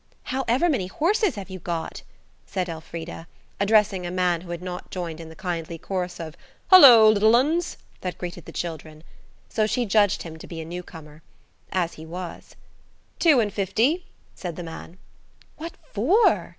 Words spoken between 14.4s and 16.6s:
the man. "What for?"